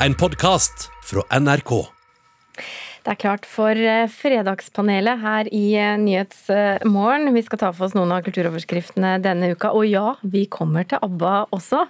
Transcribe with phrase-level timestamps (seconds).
[0.00, 1.72] en podkast fra NRK.
[3.06, 7.30] Det er klart for eh, Fredagspanelet her i eh, Nyhetsmorgen.
[7.36, 9.70] Vi skal ta for oss noen av kulturoverskriftene denne uka.
[9.78, 11.84] Og ja, vi kommer til ABBA også.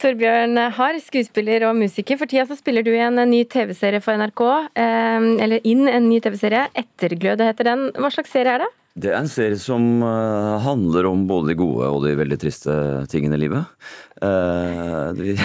[0.00, 2.16] Torbjørn Harr, skuespiller og musiker.
[2.16, 4.44] For tida så spiller du i en ny TV-serie for NRK.
[4.72, 6.70] eh, Eller inn en ny TV-serie.
[6.80, 7.88] Etterglød heter den.
[7.98, 8.72] Hva slags serie er det?
[8.98, 12.74] Det er en serie som eh, handler om både de gode og de veldig triste
[13.12, 13.74] tingene i livet.
[14.18, 15.36] Uh, de,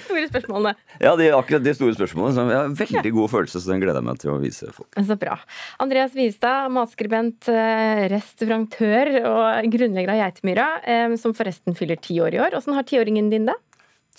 [0.00, 0.72] store spørsmålene.
[1.02, 2.46] ja, de, akkurat de store spørsmålene.
[2.48, 4.88] Jeg har veldig god følelse, så den gleder jeg meg til å vise folk.
[4.96, 5.36] Så bra.
[5.84, 7.50] Andreas Wiestad, matskribent,
[8.14, 12.56] restaurantør og grunnlegger av Geitemyra, eh, som forresten fyller ti år i år.
[12.56, 13.58] Åssen har tiåringen din det?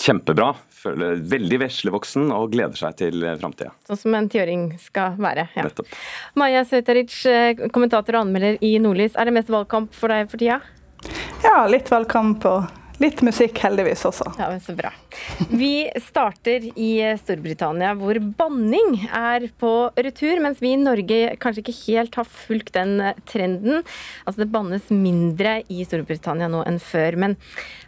[0.01, 0.53] Kjempebra.
[0.85, 3.71] Føler veldig veslevoksen og gleder seg til framtida.
[3.87, 5.47] Sånn som en tiåring skal være.
[5.55, 5.65] Ja.
[5.65, 5.89] Nettopp.
[6.37, 9.15] Maja Søteric, eh, kommentator og anmelder i Nordlys.
[9.17, 10.59] Er det mest valgkamp for deg for tida?
[11.45, 12.69] Ja, litt valgkamp og
[13.01, 14.27] litt musikk heldigvis også.
[14.39, 14.91] Ja, men Så bra.
[15.49, 21.77] Vi starter i Storbritannia, hvor banning er på retur, mens vi i Norge kanskje ikke
[21.85, 22.97] helt har fulgt den
[23.29, 23.83] trenden.
[24.25, 27.37] Altså Det bannes mindre i Storbritannia nå enn før, men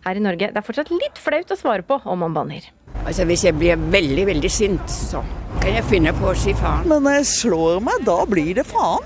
[0.06, 2.70] her i Norge det er fortsatt litt flaut å svare på om man banner.
[3.06, 5.24] Altså Hvis jeg blir veldig, veldig sint, så
[5.62, 6.88] kan jeg finne på å si faen.
[6.88, 9.04] Men når jeg slår meg, da blir det faen.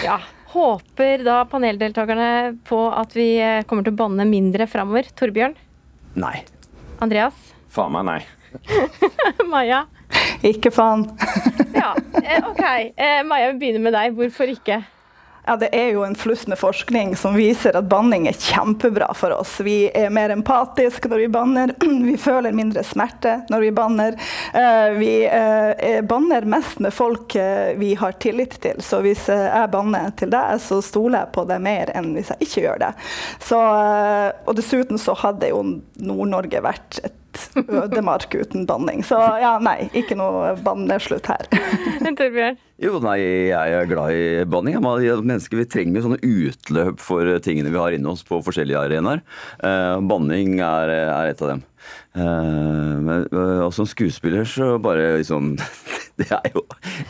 [0.00, 0.16] Ja,
[0.50, 5.06] Håper da paneldeltakerne på at vi eh, kommer til å banne mindre framover?
[5.14, 5.54] Torbjørn?
[6.18, 6.40] Nei.
[7.04, 7.36] Andreas?
[7.70, 8.20] Faen meg nei.
[9.52, 9.84] Maja?
[10.46, 11.06] Ikke faen.
[11.76, 11.92] Ja,
[12.24, 12.64] eh, OK.
[12.66, 14.16] Eh, Maja, vi begynner med deg.
[14.18, 14.80] Hvorfor ikke?
[15.50, 19.34] Ja, Det er jo en fluss med forskning som viser at banning er kjempebra for
[19.34, 19.56] oss.
[19.66, 21.72] Vi er mer empatiske når vi banner,
[22.06, 24.14] vi føler mindre smerte når vi banner.
[24.54, 29.42] Eh, Vi eh, banner mest med folk eh, vi har tillit til, så hvis eh,
[29.48, 32.82] jeg banner til deg, så stoler jeg på deg mer enn hvis jeg ikke gjør
[32.86, 32.92] det.
[33.50, 35.64] Så, eh, og dessuten så hadde jo
[35.98, 37.18] Nord-Norge vært et
[37.82, 39.04] ødemark uten banning.
[39.06, 41.48] Så ja, nei, ikke noe banneslutt her.
[42.20, 42.60] Torbjørn?
[42.80, 43.18] Jo, nei,
[43.50, 44.78] jeg er glad i banning.
[44.80, 49.24] Mennesker vi trenger sånne utløp for tingene vi har inni oss på forskjellige arenaer.
[49.60, 51.66] Eh, banning er, er et av dem.
[52.16, 55.54] Eh, men, eh, og som skuespiller så bare liksom
[56.20, 56.62] Det er jo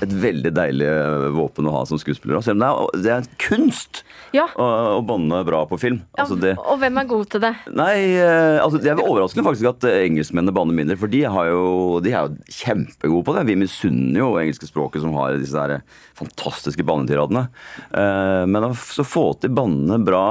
[0.05, 0.89] et veldig deilig
[1.35, 2.39] våpen å ha som skuespiller.
[2.45, 4.03] Selv om det er, det er kunst
[4.37, 4.45] Ja.
[4.55, 4.67] å,
[4.97, 6.01] å banne bra på film.
[6.21, 7.51] Altså det, Og hvem er god til det?
[7.75, 11.51] Nei, eh, altså det er overraskende faktisk at eh, engelskmennene banner mindre, for de, har
[11.51, 11.65] jo,
[12.05, 13.45] de er jo kjempegode på det.
[13.51, 15.83] Vi misunner jo engelske språket som har disse der
[16.21, 17.47] fantastiske bannetiradene.
[17.91, 20.25] Eh, Men å så få til bannene bra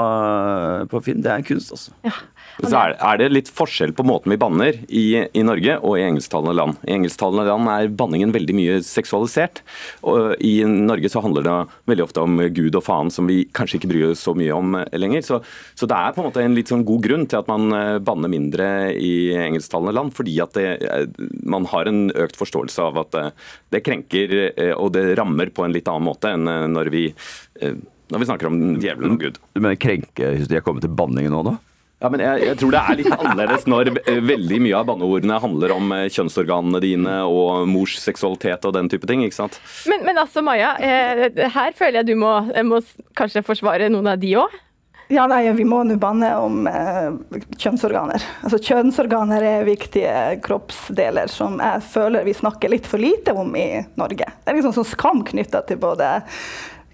[0.81, 1.95] eh, på film, det er kunst, altså.
[2.07, 2.15] Ja.
[2.59, 6.03] Så er, er det litt forskjell på måten vi banner i, i Norge og i
[6.03, 6.79] engelsktalende land.
[6.83, 9.61] I engelsktalende land er banningen veldig mye seksualisert.
[10.07, 11.55] Og I Norge så handler det
[11.89, 14.77] veldig ofte om Gud og faen, som vi kanskje ikke bryr oss så mye om
[14.79, 15.25] eh, lenger.
[15.25, 15.41] Så,
[15.77, 17.99] så det er på en måte en litt sånn god grunn til at man eh,
[18.03, 22.99] banner mindre i engelsktalende land, fordi at det, eh, man har en økt forståelse av
[23.03, 23.17] at
[23.73, 24.31] det krenker
[24.75, 27.03] og det rammer på en litt annen måte enn når vi,
[27.59, 29.39] når vi snakker om djevelen og Gud.
[29.57, 31.55] Mener krenkehysteriet er kommet til banningen nå, da?
[31.99, 35.39] Ja, men jeg, jeg tror det er litt annerledes når eh, veldig mye av banneordene
[35.43, 39.25] handler om eh, kjønnsorganene dine og mors seksualitet og den type ting.
[39.25, 39.59] ikke sant?
[39.89, 42.79] Men, men altså, Maja, eh, her føler jeg du må, jeg må
[43.19, 44.55] kanskje forsvare noen av de òg?
[45.09, 47.07] Ja, nei, Vi må nå banne om eh,
[47.57, 48.23] kjønnsorganer.
[48.45, 53.81] Altså, Kjønnsorganer er viktige kroppsdeler som jeg føler vi snakker litt for lite om i
[53.97, 54.27] Norge.
[54.29, 56.11] Det er liksom sånn skam knytta til både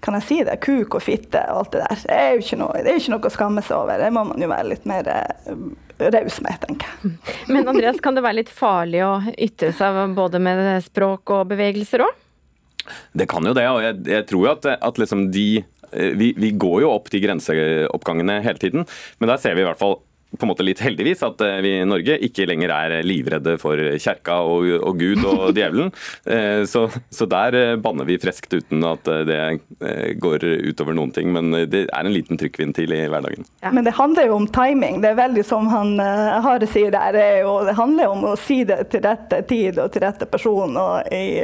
[0.06, 2.02] kan jeg si det, kuk og fitte og alt det der.
[2.06, 3.98] Det er jo ikke noe, det er jo ikke noe å skamme seg over.
[3.98, 5.64] Det må man jo være litt mer eh,
[6.14, 7.16] raus med, tenker jeg.
[7.56, 12.06] Men Andreas, kan det være litt farlig å ytre seg både med språk og bevegelser
[12.06, 12.22] òg?
[13.18, 16.30] Det kan jo det, og jeg, jeg tror jo at, at liksom de eh, vi,
[16.38, 18.86] vi går jo opp de grenseoppgangene hele tiden,
[19.18, 19.98] men der ser vi i hvert fall
[20.36, 23.80] på en måte litt heldigvis at eh, vi i Norge ikke lenger er livredde for
[23.96, 25.92] kjerka og, og Gud og djevelen.
[26.24, 29.38] Eh, Så, så der eh, banner vi freskt uten at det
[30.20, 31.32] går utover noen ting.
[31.34, 33.46] Men det er en liten trykkventil i hverdagen.
[33.64, 33.72] Ja.
[33.74, 35.00] Men det handler jo om timing.
[35.04, 37.12] Det er veldig som han Hare sier der.
[37.16, 40.28] Det, er jo, det handler om å si det til rette tid og til rette
[40.30, 41.40] person og i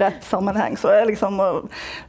[0.00, 0.78] rett sammenheng.
[0.80, 1.50] Så det er liksom å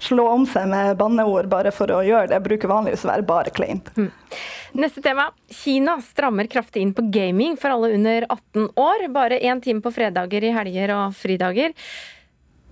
[0.01, 3.53] slå om seg med banneord bare for å gjøre det, bruker vanligvis å være bare
[3.55, 3.91] kleint.
[4.77, 5.29] Neste tema.
[5.51, 9.05] Kina strammer kraftig inn på gaming for alle under 18 år.
[9.13, 11.75] Bare én time på fredager i helger og fridager.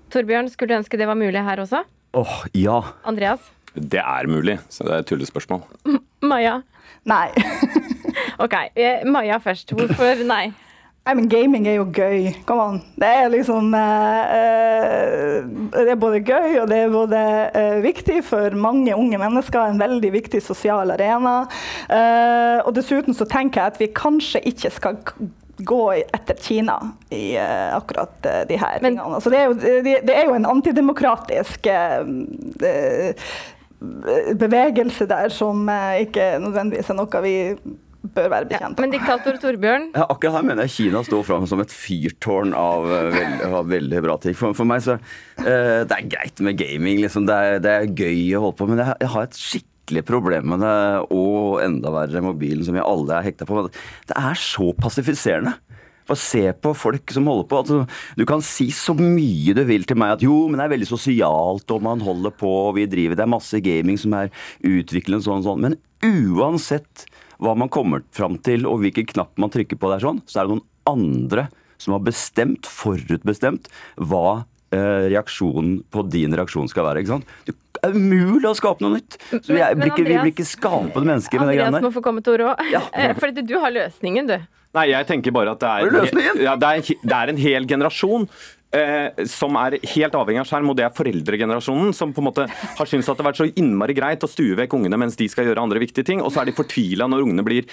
[0.10, 1.84] Torbjørn, skulle du ønske det var mulig her også?
[2.18, 2.80] Åh, ja.
[3.06, 3.52] Andreas?
[3.74, 5.62] Det er mulig, så det er et tullespørsmål.
[6.26, 6.62] Maja?
[7.10, 7.28] Nei.
[8.40, 9.74] Ok, eh, Maja først.
[9.76, 10.50] Hvorfor nei?
[11.08, 12.28] Nei, men gaming er jo gøy.
[12.46, 12.76] Come on.
[13.00, 14.28] Det er liksom uh,
[15.74, 17.22] Det er både gøy og det er både
[17.56, 19.72] uh, viktig for mange unge mennesker.
[19.72, 21.40] En veldig viktig sosial arena.
[21.90, 25.02] Uh, og dessuten så tenker jeg at vi kanskje ikke skal
[25.66, 26.78] gå etter Kina
[27.12, 28.14] i akkurat
[28.48, 29.16] de her Men- tingene.
[29.18, 31.68] Altså, det, er jo, det, det er jo en antidemokratisk
[34.40, 35.68] bevegelse der som
[36.00, 37.36] ikke nødvendigvis er noe vi
[38.16, 41.48] bør være Ja, bekjent men diktator Torbjørn, Ja, akkurat her mener jeg Kina står fram
[41.50, 44.38] som et fyrtårn av, eh, veld, av veldig bra ting.
[44.38, 47.28] For, for meg så uh, Det er greit med gaming, liksom.
[47.30, 50.52] Det er, det er gøy å holde på, men jeg, jeg har et skikkelig problem
[50.54, 50.76] med det,
[51.16, 53.66] og enda verre mobilen, som vi alle er hekta på.
[54.10, 55.58] Det er så passifiserende.
[56.10, 57.62] Bare se på folk som holder på.
[57.62, 57.80] Altså,
[58.18, 60.90] du kan si så mye du vil til meg at jo, men det er veldig
[60.90, 64.34] sosialt, og man holder på, og vi driver Det er masse gaming som er
[64.66, 65.68] utviklende sånn og sånn.
[65.68, 67.06] Men uansett
[67.40, 70.48] hva man kommer fram til, og hvilken knapp man trykker på der sånn, så er
[70.50, 71.48] det noen andre
[71.80, 74.44] som har bestemt, forutbestemt, hva
[74.76, 77.00] eh, reaksjonen på din reaksjon skal være.
[77.06, 77.32] ikke sant?
[77.48, 77.56] Det
[77.88, 79.16] er umulig å skape noe nytt!
[79.32, 81.56] Så vi, er, Men- men blir ikke, vi Andreas- blir ikke skapende mennesker med det
[81.56, 81.68] greiene.
[81.80, 82.72] Andreas må få komme til orde òg.
[82.74, 82.82] Ja.
[83.24, 84.38] Fordi du har løsningen, du.
[84.76, 86.44] Nei, jeg tenker bare at det er, du?
[86.44, 88.28] Ja, det er, det er en hel generasjon
[88.76, 92.48] eh, som er helt avhengig av skjerm, og det er foreldregenerasjonen som på en måte
[92.50, 95.30] har syntes at det har vært så innmari greit å stue vekk ungene mens de
[95.32, 97.70] skal gjøre andre viktige ting, og så er de fortvila når ungene blir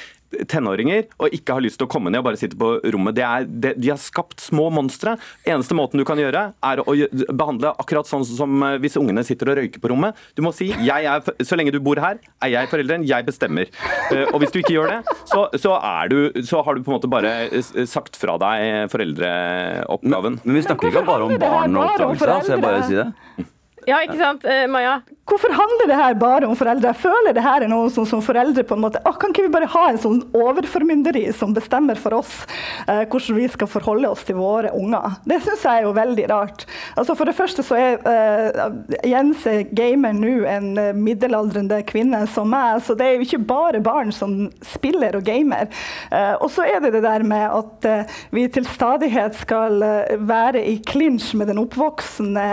[0.51, 3.19] tenåringer og ikke har lyst til å komme ned og bare sitte på rommet.
[3.23, 5.17] Er, det, de har skapt små monstre.
[5.49, 6.95] Eneste måten du kan gjøre, er å
[7.37, 10.19] behandle akkurat sånn som eh, hvis ungene sitter og røyker på rommet.
[10.37, 13.71] Du må si er, så lenge du bor her, er jeg forelderen, jeg bestemmer.
[14.11, 15.77] Eh, Og hvis du ikke gjør det, så, så,
[16.11, 20.41] du, så har du på en måte bare eh, sagt fra deg foreldreoppgaven.
[20.45, 23.47] Men vi snakker ikke bare om barn og oppdragelse, så jeg bare sier det.
[23.87, 24.97] Ja, ikke sant, eh, Maja?
[25.27, 26.93] Hvorfor handler det her bare om foreldre?
[26.93, 29.49] Jeg føler det her er noe som, som foreldre på en måte å, Kan ikke
[29.49, 32.45] vi bare ha en sånn overformynderi som bestemmer for oss
[32.87, 35.17] eh, hvordan vi skal forholde oss til våre unger?
[35.27, 36.63] Det syns jeg er jo veldig rart.
[36.95, 42.23] Altså For det første så er eh, Jens er gamer nå en eh, middelaldrende kvinne
[42.31, 45.67] som meg, så det er jo ikke bare barn som spiller og gamer.
[46.15, 50.15] Eh, og så er det det der med at eh, vi til stadighet skal eh,
[50.23, 52.47] være i klinsj med den oppvoksende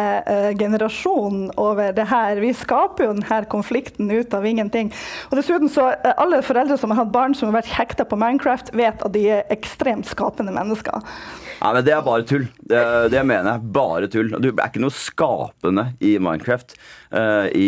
[0.57, 2.41] generasjonen over det her.
[2.41, 4.91] Vi skaper jo denne konflikten ut av ingenting.
[5.29, 8.19] Og dessuten så eh, Alle foreldre som har hatt barn som har vært hekta på
[8.19, 11.03] Minecraft, vet at de er ekstremt skapende mennesker.
[11.59, 12.47] Nei, men Det er bare tull.
[12.59, 12.81] Det,
[13.13, 13.71] det mener jeg.
[13.75, 14.33] Bare tull.
[14.43, 16.75] Du er ikke noe skapende i Minecraft.
[17.13, 17.67] Uh, i,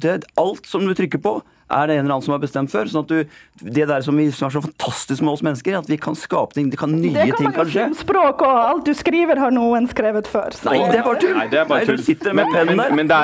[0.00, 1.38] det, alt som du trykker på,
[1.70, 2.88] er det en eller annen som har bestemt før.
[2.90, 5.88] sånn at du, Det der som, vi, som er så fantastisk med oss mennesker, at
[5.90, 6.70] vi kan skape ting.
[6.72, 7.86] Det kan nye Det kan ting kan skje.
[7.98, 10.54] språk og alt du skriver, har noen skrevet før.
[10.56, 10.70] Så.
[10.70, 11.34] Nei, det er bare tull!
[11.36, 12.00] Nei, det er bare Nei, tull.
[12.00, 12.94] Du sitter med pennen der.
[12.98, 13.18] Men det,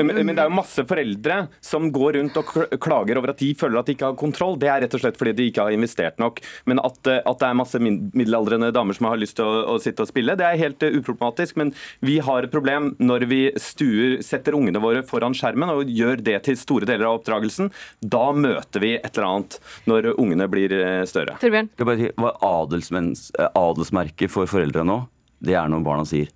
[0.00, 2.52] men, men det er jo masse foreldre som går rundt og
[2.82, 4.58] klager over at de føler at de ikke har kontroll.
[4.60, 6.40] Det er rett og slett fordi de ikke har investert nok.
[6.70, 9.78] Men at, eh, at det er masse middelaldrende damer som har lyst til å, å
[9.82, 11.58] sitte og spille, det er helt eh, uproblematisk.
[11.60, 11.72] Men
[12.04, 16.38] vi har et problem når vi stuer, setter ungene våre foran skjermen og gjør det
[16.46, 17.70] til store deler av oppdragelsen.
[18.00, 21.36] Da møter vi et eller annet når ungene blir eh, større.
[21.40, 21.70] Torbjørn?
[21.74, 25.02] Skal jeg bare si, eh, adelsmerket for foreldre nå,
[25.40, 26.28] det er når barna sier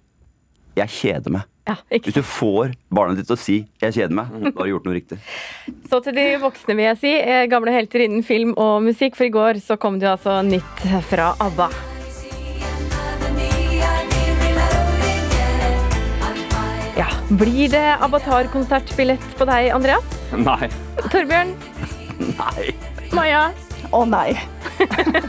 [0.74, 1.44] 'jeg kjeder meg'.
[1.66, 4.66] Ja, ikke Hvis du får barnet ditt til å si 'jeg kjeder meg', da har
[4.66, 5.18] du gjort noe riktig.
[5.88, 7.12] Så til de voksne, vil jeg si.
[7.14, 9.14] eh, Gamle helter innen film og musikk.
[9.16, 11.70] For i går så kom det jo altså nytt fra ABBA.
[16.96, 20.13] Ja, Blir det Avatar-konsertbillett på deg, Andreas?
[20.48, 20.68] Nei.
[21.10, 21.54] Torbjørn?
[22.38, 22.74] Nei.
[23.14, 23.42] Maja?
[23.94, 24.34] Å nei.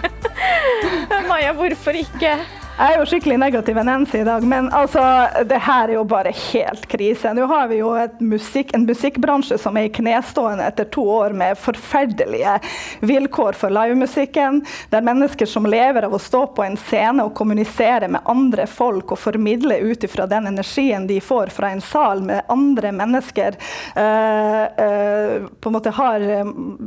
[1.30, 2.38] Maja, hvorfor ikke?
[2.75, 5.00] Jeg er jo skikkelig negativ enn Nancy i dag, men altså,
[5.48, 7.29] det her er jo bare helt krise.
[7.32, 11.55] Nå har vi jo musikk, en musikkbransje som er i knestående etter to år med
[11.55, 12.58] forferdelige
[13.00, 14.60] vilkår for livemusikken,
[14.91, 19.15] der mennesker som lever av å stå på en scene og kommunisere med andre folk
[19.15, 23.55] og formidle ut ifra den energien de får fra en sal med andre mennesker,
[23.96, 26.27] eh, eh, på en måte har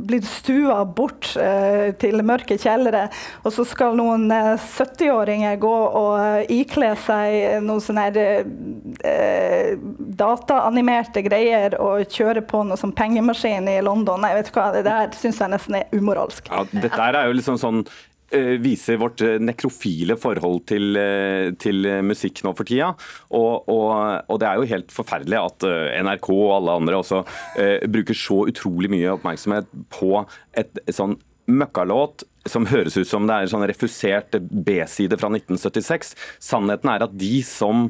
[0.09, 3.07] blitt stua bort eh, til mørke kjellere,
[3.43, 8.07] og så skal noen eh, 70-åringer gå og eh, ikle seg noen sånne
[9.05, 9.73] eh,
[10.19, 14.21] dataanimerte greier og kjøre på noe som pengemaskin i London.
[14.25, 16.49] Nei, vet du hva, det der syns jeg nesten er umoralsk.
[16.51, 17.91] Ja, dette er jo liksom sånn eh,
[18.61, 22.91] viser vårt eh, nekrofile forhold til, eh, til eh, musikk nå for tida.
[23.29, 23.93] Og, og,
[24.29, 27.23] og det er jo helt forferdelig at eh, NRK og alle andre også
[27.61, 30.13] eh, bruker så utrolig mye oppmerksomhet på
[30.57, 31.17] et, et sånn
[31.49, 36.15] møkkalåt som høres ut som det er en sånn refusert B-side fra 1976.
[36.43, 37.89] Sannheten er at de som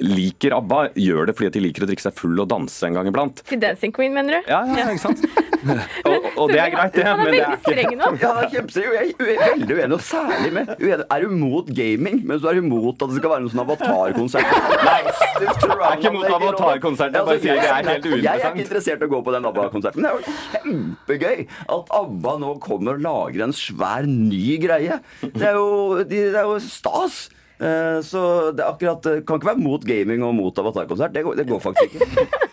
[0.00, 3.08] liker ABBA, gjør det fordi de liker å drikke seg full og danse en gang
[3.10, 3.42] iblant.
[3.48, 4.50] Til Dancing Queen, mener du?
[4.50, 5.24] Ja, ja, ikke sant?
[6.08, 8.10] og, og det er greit, det, Han er men det er veldig ikke streng nå.
[8.22, 9.20] Ja, det er kjempeseriøst.
[9.20, 11.06] Jeg er veldig uenig, og særlig med uenig.
[11.16, 13.64] Er du mot gaming, men så er du mot at det skal være noen sånn
[13.64, 14.54] avatarkonsert?
[14.86, 18.64] Nei, jeg er ikke mot avatarkonsert, jeg bare sier det er helt Jeg er ikke
[18.64, 20.06] interessert i å gå på den ABBA-konserten.
[20.06, 21.44] Det er jo kjempegøy
[21.76, 25.00] at ABBA nå kommer og lager en svær, ny greie.
[25.20, 27.26] Det er jo, det er jo stas.
[27.60, 28.20] Eh, Så
[28.56, 31.12] det akkurat Kan ikke være mot gaming og mot avatarkonsert.
[31.12, 32.26] Det går, det går faktisk ikke.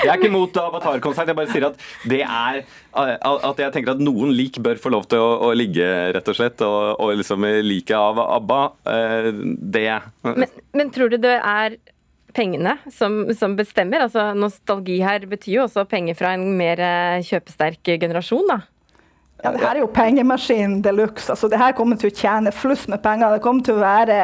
[0.00, 2.62] Jeg er ikke mot avatarkonsert, jeg bare sier at det er
[2.96, 5.84] At jeg tenker at noen lik bør få lov til å, å ligge,
[6.16, 6.62] rett og slett.
[6.64, 8.60] Og, og liksom liket av ABBA,
[8.94, 9.28] eh,
[9.76, 9.84] det
[10.24, 11.76] Men, men tror du det er
[12.32, 14.06] pengene som, som bestemmer?
[14.06, 18.62] Altså Nostalgi her betyr jo også penger fra en mer eh, kjøpesterk generasjon, da.
[19.42, 21.30] Ja, det her er jo pengemaskin de luxe.
[21.32, 23.32] Altså, det her kommer til å tjene fluss med penger.
[23.32, 24.16] Det kommer til å være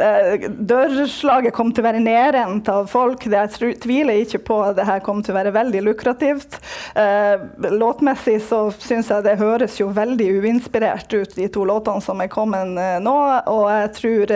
[0.00, 3.26] eh, Dørslaget kommer til å være nedrent av folk.
[3.28, 6.56] Det jeg tviler ikke på det her kommer til å være veldig lukrativt.
[6.96, 7.44] Eh,
[7.76, 12.32] låtmessig så syns jeg det høres jo veldig uinspirert ut, de to låtene som er
[12.32, 13.16] kommet eh, nå.
[13.52, 14.34] Og jeg tror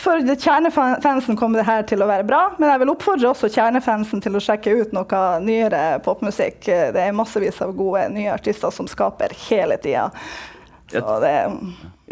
[0.00, 2.40] for kjernefansen kommer det her til å være bra.
[2.56, 6.64] Men jeg vil oppfordre også kjernefansen til å sjekke ut noe nyere popmusikk.
[6.64, 10.10] Det er massevis av gode nye artister som skaper hele tida.
[10.92, 11.00] Jeg,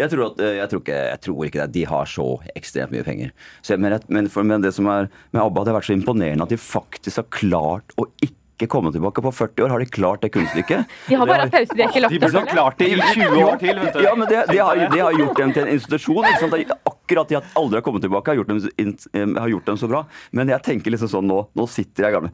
[0.01, 1.73] Jeg tror, at, eh, jeg, tror ikke, jeg tror ikke det.
[1.75, 3.33] De har så ekstremt mye penger.
[3.61, 5.97] Så, men, jeg- men, for, men det som er med ABBA, det har vært så
[5.99, 9.21] imponerende at de faktisk har klart å ikke komme tilbake.
[9.25, 10.89] På 40 år har de klart det kunststykket.
[11.11, 13.45] De har bare pause, de har ikke lagt De burde ha klart det i 20
[13.45, 14.01] år til, vet du.
[14.05, 16.25] Ja, men det, de, har, de, har gjort dem til en institusjon.
[16.31, 16.73] Ikke sant?
[16.95, 20.03] Akkurat de at aldri har kommet tilbake, har gjort, dem, har gjort dem så bra.
[20.33, 22.33] Men jeg tenker liksom sånn nå Nå sitter jeg gamle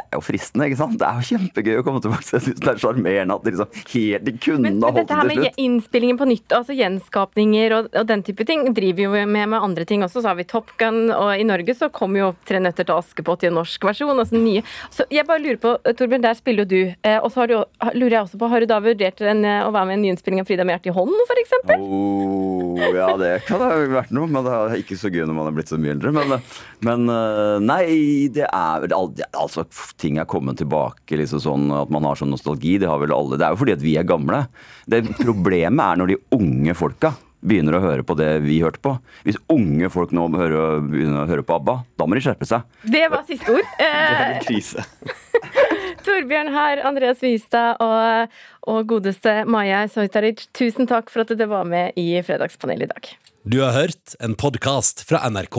[0.00, 0.96] det er jo fristende, ikke sant?
[1.00, 2.26] Det er jo kjempegøy å komme tilbake.
[2.30, 5.28] Jeg syns det er sjarmerende at de liksom helt De kunne Men, men dette her
[5.28, 9.58] med innspillingen på nytt, altså gjenskapninger og, og den type ting, driver jo med med
[9.60, 10.22] andre ting også.
[10.22, 13.44] Så har vi Top Gun, og i Norge så kommer jo Tre nøtter til Askepott
[13.44, 14.16] i en norsk versjon.
[14.16, 14.62] Altså den nye.
[14.94, 16.94] Så jeg bare lurer på, Torbjørn, der spiller jo du.
[17.06, 17.56] Eh, og så har du,
[17.94, 20.04] lurer jeg også på, har du da vurdert en, eh, å være med i en
[20.08, 21.54] nyinnspilling av Frida med hjertet i hånden, f.eks.?
[21.76, 25.50] Oh, ja, det kan ha vært noe, men det er ikke så gøy når man
[25.50, 26.14] er blitt så mye eldre.
[26.16, 26.36] Men,
[26.86, 27.84] men eh, nei,
[28.34, 29.66] det er Altså,
[29.98, 32.76] ting er kommet tilbake, liksom sånn at man har sånn nostalgi.
[32.82, 33.38] Det har vel alle.
[33.40, 34.44] Det er jo fordi at vi er gamle.
[34.90, 38.94] Det Problemet er når de unge folka begynner å høre på det vi hørte på.
[39.24, 42.66] Hvis unge folk nå hører, begynner å høre på ABBA, da må de skjerpe seg.
[42.84, 43.66] Det var siste ord.
[43.80, 44.84] Eh, Krise.
[46.04, 48.36] Torbjørn her, Andreas Vistad og,
[48.70, 53.10] og godeste Maja Sojtaric, tusen takk for at dere var med i Fredagspanelet i dag.
[53.48, 55.58] Du har hørt en podkast fra NRK.